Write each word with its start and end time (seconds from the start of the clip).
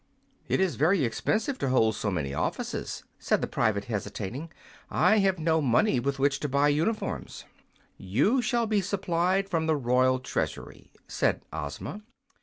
"It 0.47 0.59
is 0.59 0.77
very 0.77 1.05
expensive 1.05 1.59
to 1.59 1.69
hold 1.69 1.93
so 1.93 2.09
many 2.09 2.33
offices," 2.33 3.03
said 3.19 3.39
the 3.39 3.45
private, 3.47 3.85
hesitating. 3.85 4.51
"I 4.89 5.19
have 5.19 5.37
no 5.37 5.61
money 5.61 5.99
with 5.99 6.17
which 6.17 6.39
to 6.39 6.49
buy 6.49 6.69
uniforms." 6.69 7.45
"You 7.99 8.41
shall 8.41 8.65
be 8.65 8.81
supplied 8.81 9.47
from 9.47 9.67
the 9.67 9.75
royal 9.75 10.17
treasury," 10.17 10.89
said 11.07 11.43
Ozma. 11.53 12.01